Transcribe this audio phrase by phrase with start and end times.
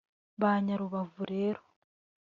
[0.41, 1.61] Banya Rubavu rero